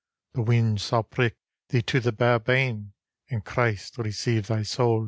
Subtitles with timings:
[0.33, 1.35] The whins sail prick
[1.69, 2.93] thee to the bare bane;
[3.29, 4.99] And Christe receive thy saule.